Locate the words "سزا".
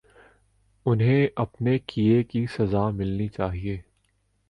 2.45-2.89